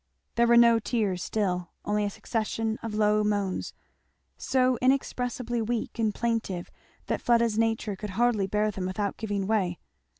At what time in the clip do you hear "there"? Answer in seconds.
0.33-0.47